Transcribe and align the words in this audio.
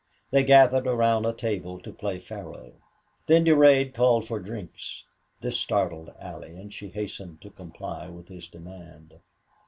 They 0.31 0.43
gathered 0.43 0.87
around 0.87 1.27
a 1.27 1.31
table 1.33 1.79
to 1.79 1.93
play 1.93 2.17
faro. 2.17 2.71
Then 3.27 3.43
Durade 3.43 3.93
called 3.93 4.25
for 4.27 4.39
drinks. 4.39 5.05
This 5.41 5.59
startled 5.59 6.11
Allie 6.17 6.55
and 6.57 6.73
she 6.73 6.89
hastened 6.89 7.39
to 7.43 7.51
comply 7.51 8.07
with 8.07 8.27
his 8.27 8.47
demand. 8.47 9.19